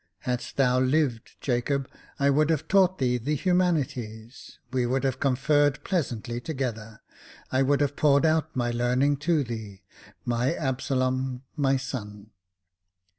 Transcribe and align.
Hadst 0.21 0.57
thou 0.57 0.79
lived, 0.79 1.35
Jacob, 1.41 1.87
I 2.17 2.31
would 2.31 2.49
have 2.49 2.67
taught 2.67 2.97
thee 2.97 3.19
the 3.19 3.35
Humanities; 3.35 4.57
we 4.73 4.87
would 4.87 5.03
have 5.03 5.19
conferred 5.19 5.83
pleasantly 5.83 6.41
together. 6.41 7.01
I 7.51 7.61
would 7.61 7.81
have 7.81 7.95
poured 7.95 8.25
out 8.25 8.55
my 8.55 8.71
learning 8.71 9.17
to 9.17 9.43
thee, 9.43 9.83
my 10.25 10.55
Absalom, 10.55 11.43
my 11.55 11.77
son 11.77 12.31